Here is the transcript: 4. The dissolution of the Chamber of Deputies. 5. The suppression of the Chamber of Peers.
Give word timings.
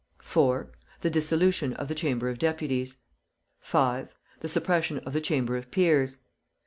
4. 0.23 0.71
The 1.01 1.11
dissolution 1.11 1.73
of 1.73 1.87
the 1.87 1.93
Chamber 1.93 2.27
of 2.27 2.39
Deputies. 2.39 2.95
5. 3.59 4.09
The 4.39 4.47
suppression 4.49 4.97
of 4.97 5.13
the 5.13 5.21
Chamber 5.21 5.57
of 5.57 5.69
Peers. 5.69 6.17